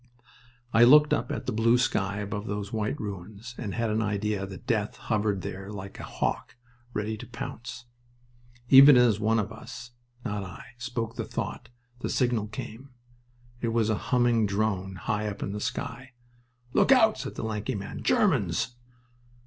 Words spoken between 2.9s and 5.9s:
ruins, and had an idea that death hovered there